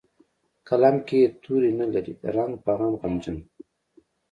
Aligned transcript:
قلم 0.67 0.95
کې 1.07 1.17
یې 1.23 1.27
توري 1.41 1.71
نه 1.79 1.85
لري 1.93 2.13
د 2.21 2.23
رنګ 2.35 2.53
په 2.63 2.71
غم 2.77 2.93
غمجن 3.01 3.37